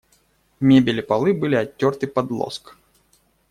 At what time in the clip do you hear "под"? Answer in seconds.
2.07-2.31